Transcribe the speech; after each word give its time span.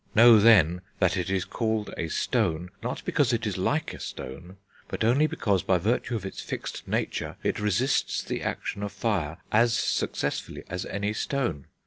Know 0.15 0.39
then 0.39 0.81
that 0.97 1.15
it 1.15 1.29
is 1.29 1.45
called 1.45 1.93
a 1.95 2.07
stone, 2.07 2.71
not 2.81 3.05
because 3.05 3.33
it 3.33 3.45
is 3.45 3.55
like 3.59 3.93
a 3.93 3.99
stone, 3.99 4.57
but 4.87 5.03
only 5.03 5.27
because, 5.27 5.61
by 5.61 5.77
virtue 5.77 6.15
of 6.15 6.25
its 6.25 6.41
fixed 6.41 6.87
nature, 6.87 7.35
it 7.43 7.59
resists 7.59 8.23
the 8.23 8.41
action 8.41 8.81
of 8.81 8.91
fire 8.91 9.37
as 9.51 9.75
successfully 9.77 10.63
as 10.71 10.87
any 10.87 11.13
stone. 11.13 11.67